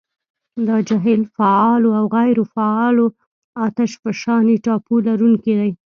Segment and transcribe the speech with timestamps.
[0.67, 3.05] دا جهیل فعالو او غیرو فعالو
[3.65, 5.71] اتشفشاني ټاپو لرونکي دي.